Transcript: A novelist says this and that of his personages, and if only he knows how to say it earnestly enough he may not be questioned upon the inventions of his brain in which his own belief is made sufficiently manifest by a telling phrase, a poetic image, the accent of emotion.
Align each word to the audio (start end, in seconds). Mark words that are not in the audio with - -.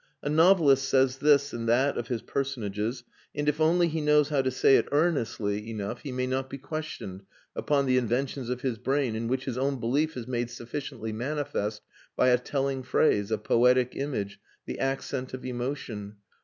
A 0.23 0.29
novelist 0.31 0.89
says 0.89 1.19
this 1.19 1.53
and 1.53 1.69
that 1.69 1.95
of 1.95 2.07
his 2.07 2.23
personages, 2.23 3.03
and 3.35 3.47
if 3.47 3.61
only 3.61 3.87
he 3.87 4.01
knows 4.01 4.29
how 4.29 4.41
to 4.41 4.49
say 4.49 4.75
it 4.77 4.87
earnestly 4.91 5.69
enough 5.69 5.99
he 6.01 6.11
may 6.11 6.25
not 6.25 6.49
be 6.49 6.57
questioned 6.57 7.21
upon 7.55 7.85
the 7.85 7.97
inventions 7.99 8.49
of 8.49 8.61
his 8.61 8.79
brain 8.79 9.15
in 9.15 9.27
which 9.27 9.45
his 9.45 9.59
own 9.59 9.79
belief 9.79 10.17
is 10.17 10.25
made 10.27 10.49
sufficiently 10.49 11.13
manifest 11.13 11.83
by 12.15 12.29
a 12.29 12.39
telling 12.39 12.81
phrase, 12.81 13.29
a 13.29 13.37
poetic 13.37 13.95
image, 13.95 14.39
the 14.65 14.79
accent 14.79 15.35
of 15.35 15.45
emotion. 15.45 16.15